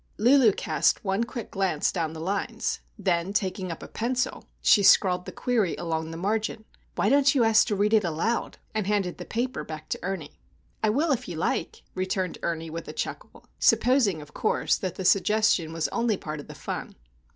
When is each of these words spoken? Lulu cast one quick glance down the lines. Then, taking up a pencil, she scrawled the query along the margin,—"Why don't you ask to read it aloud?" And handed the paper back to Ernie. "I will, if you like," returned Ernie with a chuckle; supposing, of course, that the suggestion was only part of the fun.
Lulu 0.17 0.51
cast 0.53 1.05
one 1.05 1.25
quick 1.25 1.51
glance 1.51 1.91
down 1.91 2.13
the 2.13 2.19
lines. 2.19 2.79
Then, 2.97 3.33
taking 3.33 3.71
up 3.71 3.83
a 3.83 3.87
pencil, 3.87 4.45
she 4.59 4.81
scrawled 4.81 5.25
the 5.27 5.31
query 5.31 5.75
along 5.75 6.09
the 6.09 6.17
margin,—"Why 6.17 7.07
don't 7.07 7.35
you 7.35 7.43
ask 7.43 7.67
to 7.67 7.75
read 7.75 7.93
it 7.93 8.03
aloud?" 8.03 8.57
And 8.73 8.87
handed 8.87 9.19
the 9.19 9.25
paper 9.25 9.63
back 9.63 9.89
to 9.89 9.99
Ernie. 10.01 10.39
"I 10.81 10.89
will, 10.89 11.11
if 11.11 11.27
you 11.27 11.35
like," 11.35 11.83
returned 11.93 12.39
Ernie 12.41 12.71
with 12.71 12.87
a 12.87 12.93
chuckle; 12.93 13.45
supposing, 13.59 14.23
of 14.23 14.33
course, 14.33 14.75
that 14.75 14.95
the 14.95 15.05
suggestion 15.05 15.71
was 15.71 15.87
only 15.89 16.17
part 16.17 16.39
of 16.39 16.47
the 16.47 16.55
fun. 16.55 16.95